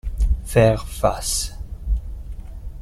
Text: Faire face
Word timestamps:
Faire 0.45 0.87
face 0.89 1.53